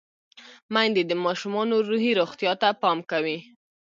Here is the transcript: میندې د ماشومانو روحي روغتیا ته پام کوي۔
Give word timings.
میندې 0.73 1.03
د 1.07 1.11
ماشومانو 1.25 1.75
روحي 1.89 2.11
روغتیا 2.19 2.51
ته 2.61 2.69
پام 2.81 2.97
کوي۔ 3.11 3.37